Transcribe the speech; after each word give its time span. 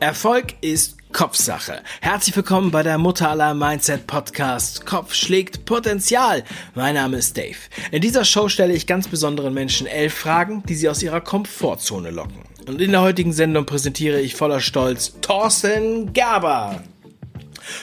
Erfolg 0.00 0.54
ist 0.60 0.96
Kopfsache. 1.12 1.80
Herzlich 2.00 2.34
willkommen 2.34 2.72
bei 2.72 2.82
der 2.82 2.98
Mutter 2.98 3.30
aller 3.30 3.54
Mindset 3.54 4.06
Podcast. 4.06 4.84
Kopf 4.84 5.14
schlägt 5.14 5.64
Potenzial. 5.64 6.42
Mein 6.74 6.96
Name 6.96 7.18
ist 7.18 7.36
Dave. 7.36 7.56
In 7.92 8.02
dieser 8.02 8.24
Show 8.24 8.48
stelle 8.48 8.74
ich 8.74 8.88
ganz 8.88 9.06
besonderen 9.06 9.54
Menschen 9.54 9.86
elf 9.86 10.12
Fragen, 10.12 10.64
die 10.68 10.74
sie 10.74 10.88
aus 10.88 11.02
ihrer 11.02 11.20
Komfortzone 11.20 12.10
locken. 12.10 12.42
Und 12.66 12.80
in 12.80 12.90
der 12.90 13.02
heutigen 13.02 13.32
Sendung 13.32 13.66
präsentiere 13.66 14.20
ich 14.20 14.34
voller 14.34 14.60
Stolz 14.60 15.14
Thorsten 15.20 16.12
Gerber. 16.12 16.82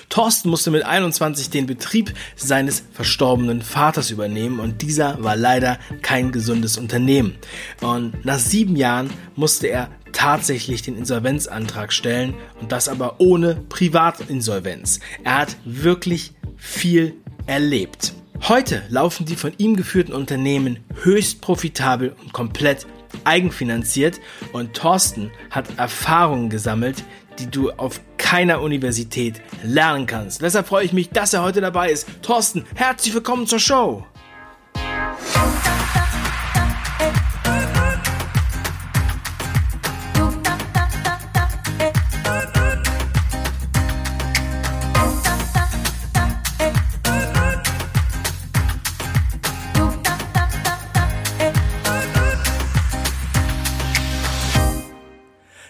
Thorsten 0.09 0.49
musste 0.49 0.71
mit 0.71 0.83
21 0.83 1.49
den 1.49 1.65
Betrieb 1.65 2.13
seines 2.35 2.83
verstorbenen 2.91 3.61
Vaters 3.61 4.11
übernehmen 4.11 4.59
und 4.59 4.81
dieser 4.81 5.23
war 5.23 5.35
leider 5.35 5.79
kein 6.01 6.31
gesundes 6.31 6.77
Unternehmen. 6.77 7.35
Und 7.81 8.25
nach 8.25 8.39
sieben 8.39 8.75
Jahren 8.75 9.09
musste 9.35 9.67
er 9.67 9.89
tatsächlich 10.11 10.81
den 10.81 10.97
Insolvenzantrag 10.97 11.93
stellen 11.93 12.33
und 12.59 12.71
das 12.71 12.87
aber 12.87 13.15
ohne 13.19 13.55
Privatinsolvenz. 13.69 14.99
Er 15.23 15.39
hat 15.39 15.57
wirklich 15.65 16.33
viel 16.57 17.15
erlebt. 17.45 18.13
Heute 18.47 18.83
laufen 18.89 19.25
die 19.25 19.35
von 19.35 19.53
ihm 19.57 19.75
geführten 19.75 20.13
Unternehmen 20.13 20.79
höchst 21.03 21.41
profitabel 21.41 22.15
und 22.21 22.33
komplett 22.33 22.87
eigenfinanziert 23.23 24.19
und 24.51 24.73
Thorsten 24.73 25.31
hat 25.49 25.77
Erfahrungen 25.77 26.49
gesammelt, 26.49 27.03
die 27.39 27.49
du 27.49 27.71
auf 27.71 28.01
keiner 28.31 28.61
Universität 28.61 29.41
lernen 29.61 30.05
kannst. 30.05 30.41
Deshalb 30.41 30.65
freue 30.65 30.85
ich 30.85 30.93
mich, 30.93 31.09
dass 31.09 31.33
er 31.33 31.43
heute 31.43 31.59
dabei 31.59 31.91
ist. 31.91 32.07
Thorsten, 32.21 32.65
herzlich 32.75 33.13
willkommen 33.13 33.45
zur 33.45 33.59
Show. 33.59 34.05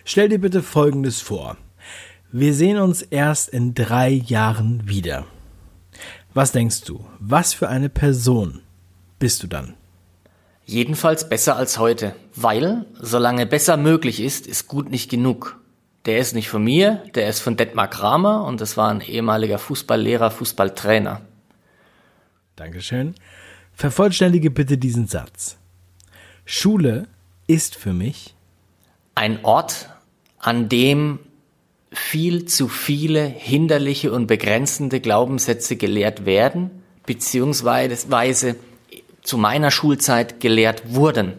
Stell 0.06 0.30
dir 0.30 0.40
bitte 0.40 0.62
Folgendes 0.62 1.22
vor. 1.22 1.58
Wir 2.34 2.54
sehen 2.54 2.78
uns 2.80 3.02
erst 3.02 3.50
in 3.50 3.74
drei 3.74 4.10
Jahren 4.10 4.88
wieder. 4.88 5.26
Was 6.34 6.54
denkst 6.54 6.86
du? 6.86 7.06
Was 7.20 7.54
für 7.54 7.68
eine 7.68 7.90
Person 7.90 8.62
bist 9.20 9.44
du 9.44 9.48
dann? 9.48 9.74
Jedenfalls 10.66 11.28
besser 11.28 11.58
als 11.58 11.78
heute, 11.78 12.16
weil 12.34 12.86
solange 12.98 13.46
besser 13.46 13.76
möglich 13.76 14.22
ist, 14.22 14.48
ist 14.48 14.70
gut 14.70 14.90
nicht 14.90 15.12
genug. 15.12 15.60
Der 16.06 16.20
ist 16.20 16.34
nicht 16.34 16.48
von 16.48 16.64
mir, 16.64 17.04
der 17.16 17.28
ist 17.28 17.42
von 17.42 17.58
Detmar 17.58 17.90
Kramer 17.90 18.46
und 18.46 18.62
das 18.62 18.78
war 18.78 18.90
ein 18.90 19.02
ehemaliger 19.02 19.60
Fußballlehrer, 19.60 20.32
Fußballtrainer. 20.32 21.20
Dankeschön. 22.56 23.14
Vervollständige 23.74 24.52
bitte 24.52 24.78
diesen 24.78 25.08
Satz. 25.08 25.58
Schule 26.46 27.08
ist 27.48 27.76
für 27.76 27.92
mich 27.92 28.36
ein 29.16 29.44
Ort, 29.44 29.90
an 30.40 30.70
dem 30.70 31.20
viel 31.92 32.46
zu 32.46 32.68
viele 32.68 33.26
hinderliche 33.26 34.12
und 34.12 34.28
begrenzende 34.28 35.00
Glaubenssätze 35.02 35.76
gelehrt 35.76 36.26
werden, 36.26 36.72
beziehungsweise 37.06 38.56
zu 39.22 39.38
meiner 39.38 39.72
Schulzeit 39.72 40.40
gelehrt 40.40 40.94
wurden. 40.94 41.34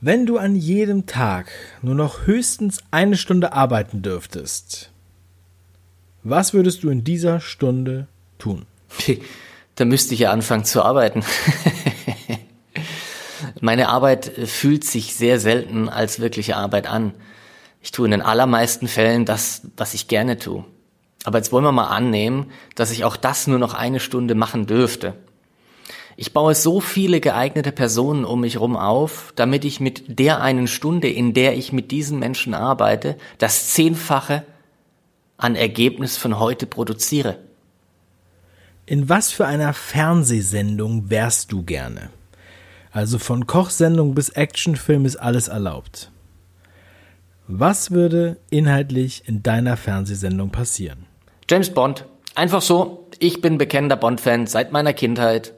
Wenn 0.00 0.24
du 0.24 0.38
an 0.38 0.56
jedem 0.56 1.04
Tag 1.06 1.50
nur 1.82 1.94
noch 1.94 2.26
höchstens 2.26 2.78
eine 2.90 3.18
Stunde 3.18 3.52
arbeiten 3.52 4.00
dürftest, 4.00 4.90
was 6.22 6.54
würdest 6.54 6.82
du 6.82 6.88
in 6.90 7.04
dieser 7.04 7.40
Stunde 7.40 8.06
tun? 8.38 8.66
Da 9.76 9.84
müsste 9.84 10.14
ich 10.14 10.20
ja 10.20 10.32
anfangen 10.32 10.64
zu 10.64 10.82
arbeiten. 10.82 11.22
Meine 13.60 13.88
Arbeit 13.88 14.30
fühlt 14.44 14.84
sich 14.84 15.14
sehr 15.14 15.40
selten 15.40 15.88
als 15.88 16.20
wirkliche 16.20 16.56
Arbeit 16.56 16.86
an. 16.86 17.14
Ich 17.80 17.92
tue 17.92 18.06
in 18.06 18.10
den 18.10 18.22
allermeisten 18.22 18.88
Fällen 18.88 19.24
das, 19.24 19.62
was 19.76 19.94
ich 19.94 20.08
gerne 20.08 20.38
tue. 20.38 20.64
Aber 21.24 21.38
jetzt 21.38 21.52
wollen 21.52 21.64
wir 21.64 21.72
mal 21.72 21.88
annehmen, 21.88 22.50
dass 22.74 22.90
ich 22.90 23.04
auch 23.04 23.16
das 23.16 23.46
nur 23.46 23.58
noch 23.58 23.74
eine 23.74 24.00
Stunde 24.00 24.34
machen 24.34 24.66
dürfte. 24.66 25.14
Ich 26.16 26.32
baue 26.32 26.54
so 26.54 26.80
viele 26.80 27.20
geeignete 27.20 27.72
Personen 27.72 28.24
um 28.24 28.42
mich 28.42 28.54
herum 28.54 28.76
auf, 28.76 29.32
damit 29.36 29.64
ich 29.64 29.80
mit 29.80 30.18
der 30.18 30.42
einen 30.42 30.66
Stunde, 30.66 31.08
in 31.08 31.32
der 31.32 31.56
ich 31.56 31.72
mit 31.72 31.90
diesen 31.90 32.18
Menschen 32.18 32.52
arbeite, 32.52 33.16
das 33.38 33.68
Zehnfache 33.72 34.44
an 35.38 35.56
Ergebnis 35.56 36.18
von 36.18 36.38
heute 36.38 36.66
produziere. 36.66 37.38
In 38.84 39.08
was 39.08 39.30
für 39.30 39.46
einer 39.46 39.72
Fernsehsendung 39.72 41.08
wärst 41.08 41.52
du 41.52 41.62
gerne? 41.62 42.10
Also 42.92 43.18
von 43.18 43.46
Kochsendung 43.46 44.14
bis 44.14 44.30
Actionfilm 44.30 45.06
ist 45.06 45.16
alles 45.16 45.48
erlaubt. 45.48 46.10
Was 47.52 47.90
würde 47.90 48.36
inhaltlich 48.50 49.24
in 49.26 49.42
deiner 49.42 49.76
Fernsehsendung 49.76 50.50
passieren? 50.50 51.06
James 51.50 51.70
Bond. 51.70 52.04
Einfach 52.36 52.62
so, 52.62 53.08
ich 53.18 53.40
bin 53.40 53.58
bekennender 53.58 53.96
Bond-Fan 53.96 54.46
seit 54.46 54.70
meiner 54.70 54.92
Kindheit. 54.92 55.52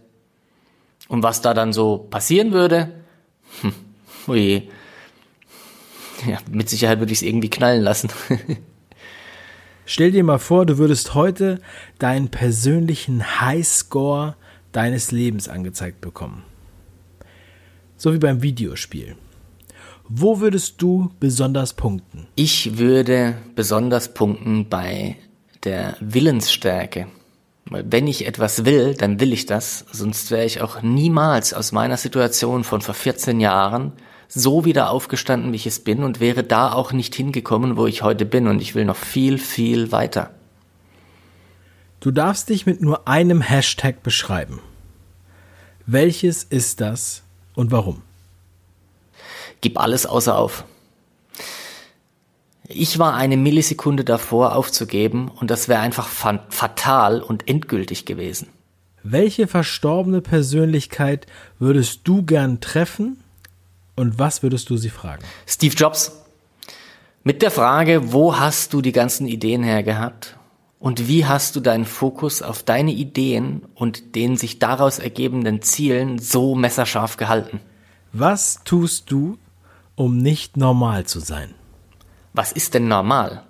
Und 1.09 1.23
was 1.23 1.43
da 1.43 1.53
dann 1.53 1.75
so 1.75 1.99
passieren 1.99 2.53
würde? 2.53 2.93
Hm, 3.61 3.75
oje. 4.27 4.63
Ja, 6.27 6.39
mit 6.51 6.71
Sicherheit 6.71 6.99
würde 6.99 7.13
ich 7.13 7.19
es 7.19 7.23
irgendwie 7.23 7.51
knallen 7.51 7.83
lassen. 7.83 8.09
Stell 9.85 10.13
dir 10.13 10.25
mal 10.25 10.39
vor, 10.39 10.65
du 10.65 10.79
würdest 10.79 11.13
heute 11.13 11.61
deinen 11.99 12.31
persönlichen 12.31 13.43
Highscore 13.43 14.37
deines 14.73 15.13
Lebens 15.13 15.47
angezeigt 15.47 16.01
bekommen. 16.01 16.43
So 17.99 18.15
wie 18.15 18.19
beim 18.19 18.41
Videospiel. 18.41 19.15
Wo 20.15 20.41
würdest 20.41 20.83
du 20.83 21.11
besonders 21.21 21.73
punkten? 21.73 22.27
Ich 22.35 22.77
würde 22.77 23.35
besonders 23.55 24.13
punkten 24.13 24.69
bei 24.69 25.17
der 25.65 25.97
Willensstärke. 26.01 27.07
Weil 27.65 27.91
wenn 27.91 28.07
ich 28.07 28.27
etwas 28.27 28.67
will, 28.67 28.93
dann 28.93 29.21
will 29.21 29.33
ich 29.33 29.47
das, 29.47 29.87
sonst 29.91 30.31
wäre 30.31 30.45
ich 30.45 30.61
auch 30.61 30.83
niemals 30.83 31.55
aus 31.55 31.73
meiner 31.73 31.97
Situation 31.97 32.63
von 32.63 32.83
vor 32.83 32.93
14 32.93 33.41
Jahren 33.41 33.93
so 34.29 34.67
wieder 34.67 34.91
aufgestanden, 34.91 35.51
wie 35.53 35.57
ich 35.57 35.67
es 35.67 35.83
bin 35.83 36.03
und 36.03 36.21
wäre 36.21 36.45
da 36.45 36.75
auch 36.75 36.93
nicht 36.93 37.15
hingekommen, 37.15 37.79
wo 37.79 37.87
ich 37.87 38.03
heute 38.03 38.27
bin 38.27 38.49
und 38.49 38.61
ich 38.61 38.75
will 38.75 38.85
noch 38.85 38.97
viel, 38.97 39.39
viel 39.39 39.93
weiter. 39.93 40.29
Du 42.01 42.11
darfst 42.11 42.51
dich 42.51 42.67
mit 42.67 42.83
nur 42.83 43.09
einem 43.09 43.41
Hashtag 43.41 44.03
beschreiben. 44.03 44.61
Welches 45.87 46.45
ist 46.45 46.83
das 46.83 47.23
und 47.55 47.71
warum? 47.71 48.03
Gib 49.63 49.81
alles 49.81 50.05
außer 50.05 50.37
auf. 50.37 50.65
Ich 52.69 52.99
war 52.99 53.15
eine 53.15 53.37
Millisekunde 53.37 54.05
davor 54.05 54.55
aufzugeben 54.55 55.29
und 55.29 55.51
das 55.51 55.69
wäre 55.69 55.81
einfach 55.81 56.09
fatal 56.09 57.23
und 57.23 57.49
endgültig 57.49 58.05
gewesen. 58.05 58.49
Welche 59.03 59.49
verstorbene 59.49 60.21
Persönlichkeit 60.21 61.27
würdest 61.59 62.01
du 62.05 62.23
gern 62.23 62.61
treffen 62.61 63.23
und 63.97 64.19
was 64.19 64.43
würdest 64.43 64.71
du 64.71 64.77
sie 64.77 64.91
fragen? 64.91 65.25
Steve 65.47 65.75
Jobs. 65.75 66.13
Mit 67.25 67.43
der 67.43 67.51
Frage, 67.51 68.13
wo 68.13 68.39
hast 68.39 68.73
du 68.73 68.81
die 68.81 68.93
ganzen 68.93 69.27
Ideen 69.27 69.63
her 69.63 69.83
gehabt 69.83 70.37
und 70.79 71.09
wie 71.09 71.27
hast 71.27 71.55
du 71.55 71.61
deinen 71.61 71.85
Fokus 71.85 72.43
auf 72.43 72.63
deine 72.63 72.93
Ideen 72.93 73.63
und 73.75 74.17
den 74.17 74.37
sich 74.37 74.59
daraus 74.59 74.99
ergebenden 74.99 75.63
Zielen 75.63 76.19
so 76.19 76.55
messerscharf 76.55 77.17
gehalten? 77.17 77.61
Was 78.13 78.61
tust 78.65 79.11
du, 79.11 79.39
um 79.95 80.19
nicht 80.19 80.57
normal 80.57 81.05
zu 81.07 81.21
sein. 81.21 81.55
Was 82.33 82.53
ist 82.53 82.75
denn 82.75 82.89
normal? 82.89 83.45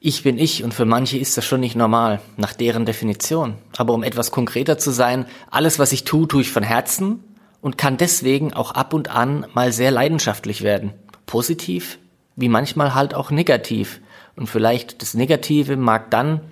Ich 0.00 0.22
bin 0.22 0.38
ich 0.38 0.62
und 0.62 0.72
für 0.72 0.84
manche 0.84 1.18
ist 1.18 1.36
das 1.36 1.44
schon 1.44 1.60
nicht 1.60 1.74
normal, 1.74 2.20
nach 2.36 2.52
deren 2.52 2.86
Definition. 2.86 3.56
Aber 3.76 3.94
um 3.94 4.04
etwas 4.04 4.30
konkreter 4.30 4.78
zu 4.78 4.92
sein, 4.92 5.26
alles, 5.50 5.78
was 5.78 5.92
ich 5.92 6.04
tue, 6.04 6.28
tue 6.28 6.42
ich 6.42 6.52
von 6.52 6.62
Herzen 6.62 7.24
und 7.60 7.78
kann 7.78 7.96
deswegen 7.96 8.54
auch 8.54 8.70
ab 8.70 8.94
und 8.94 9.10
an 9.10 9.46
mal 9.54 9.72
sehr 9.72 9.90
leidenschaftlich 9.90 10.62
werden. 10.62 10.92
Positiv, 11.26 11.98
wie 12.36 12.48
manchmal 12.48 12.94
halt 12.94 13.12
auch 13.12 13.30
negativ. 13.30 14.00
Und 14.36 14.48
vielleicht 14.48 15.02
das 15.02 15.14
Negative 15.14 15.76
mag 15.76 16.12
dann 16.12 16.42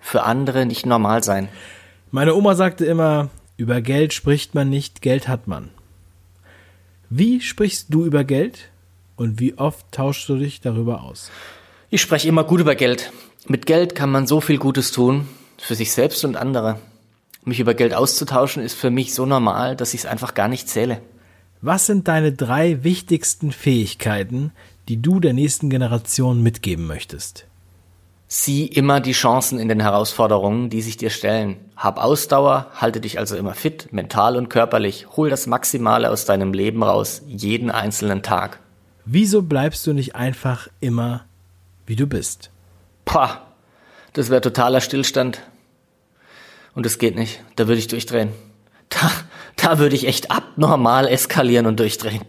für 0.00 0.24
andere 0.24 0.66
nicht 0.66 0.84
normal 0.84 1.22
sein. 1.22 1.48
Meine 2.10 2.34
Oma 2.34 2.56
sagte 2.56 2.84
immer, 2.84 3.30
über 3.56 3.80
Geld 3.80 4.14
spricht 4.14 4.54
man 4.54 4.68
nicht, 4.68 5.00
Geld 5.00 5.28
hat 5.28 5.46
man. 5.46 5.70
Wie 7.08 7.40
sprichst 7.40 7.86
du 7.90 8.04
über 8.04 8.24
Geld 8.24 8.70
und 9.14 9.38
wie 9.38 9.56
oft 9.58 9.92
tauschst 9.92 10.28
du 10.28 10.36
dich 10.36 10.60
darüber 10.60 11.04
aus? 11.04 11.30
Ich 11.88 12.00
spreche 12.00 12.26
immer 12.26 12.42
gut 12.42 12.60
über 12.60 12.74
Geld. 12.74 13.12
Mit 13.46 13.64
Geld 13.64 13.94
kann 13.94 14.10
man 14.10 14.26
so 14.26 14.40
viel 14.40 14.58
Gutes 14.58 14.90
tun, 14.90 15.28
für 15.56 15.76
sich 15.76 15.92
selbst 15.92 16.24
und 16.24 16.36
andere. 16.36 16.80
Mich 17.44 17.60
über 17.60 17.74
Geld 17.74 17.94
auszutauschen 17.94 18.60
ist 18.60 18.74
für 18.74 18.90
mich 18.90 19.14
so 19.14 19.24
normal, 19.24 19.76
dass 19.76 19.94
ich 19.94 20.00
es 20.00 20.06
einfach 20.06 20.34
gar 20.34 20.48
nicht 20.48 20.68
zähle. 20.68 21.00
Was 21.62 21.86
sind 21.86 22.08
deine 22.08 22.32
drei 22.32 22.82
wichtigsten 22.82 23.52
Fähigkeiten, 23.52 24.50
die 24.88 25.00
du 25.00 25.20
der 25.20 25.32
nächsten 25.32 25.70
Generation 25.70 26.42
mitgeben 26.42 26.88
möchtest? 26.88 27.46
Sieh 28.28 28.66
immer 28.66 29.00
die 29.00 29.12
Chancen 29.12 29.58
in 29.60 29.68
den 29.68 29.80
Herausforderungen, 29.80 30.68
die 30.68 30.82
sich 30.82 30.96
dir 30.96 31.10
stellen. 31.10 31.58
Hab 31.76 32.02
Ausdauer, 32.02 32.70
halte 32.74 33.00
dich 33.00 33.20
also 33.20 33.36
immer 33.36 33.54
fit, 33.54 33.92
mental 33.92 34.36
und 34.36 34.48
körperlich. 34.48 35.06
Hol 35.16 35.30
das 35.30 35.46
Maximale 35.46 36.10
aus 36.10 36.24
deinem 36.24 36.52
Leben 36.52 36.82
raus, 36.82 37.22
jeden 37.28 37.70
einzelnen 37.70 38.22
Tag. 38.22 38.58
Wieso 39.04 39.42
bleibst 39.42 39.86
du 39.86 39.92
nicht 39.92 40.16
einfach 40.16 40.66
immer, 40.80 41.24
wie 41.86 41.94
du 41.94 42.08
bist? 42.08 42.50
Pah, 43.04 43.42
das 44.12 44.30
wäre 44.30 44.40
totaler 44.40 44.80
Stillstand. 44.80 45.40
Und 46.74 46.84
das 46.84 46.98
geht 46.98 47.14
nicht. 47.14 47.40
Da 47.54 47.68
würde 47.68 47.78
ich 47.78 47.86
durchdrehen. 47.86 48.32
Da, 48.88 49.10
da 49.56 49.78
würde 49.78 49.94
ich 49.94 50.06
echt 50.06 50.30
abnormal 50.30 51.06
eskalieren 51.06 51.66
und 51.66 51.78
durchdrehen. 51.78 52.22